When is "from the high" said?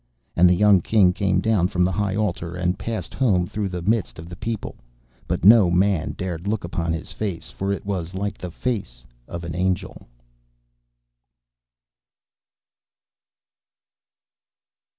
1.67-2.15